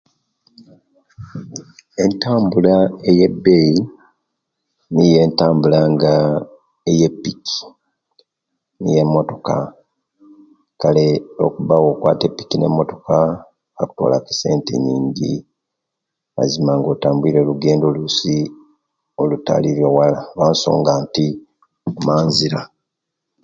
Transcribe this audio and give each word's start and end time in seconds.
Entambula 2.03 2.75
eyabeyi 3.09 3.77
niyo 4.93 5.17
entambula 5.25 5.79
nga 5.93 6.13
epikipiki 6.91 7.59
,ne 8.81 9.01
motooka 9.13 9.57
kale 10.81 11.05
okuba 11.45 11.75
nga 11.77 11.89
okwaata 11.91 12.23
epiki 12.27 12.55
ne 12.57 12.67
motooka 12.77 13.15
bakutoolaku 13.75 14.29
essente 14.33 14.73
nyinji 14.85 15.31
mazima 16.35 16.71
nga 16.77 16.89
otambwiire 16.93 17.39
olugendo 17.41 17.85
oluisi 17.87 18.37
olutali 19.21 19.69
lwewala 19.77 20.19
olwe 20.41 20.55
songs 20.63 20.89
inti 21.01 21.25
manzira. 22.05 22.61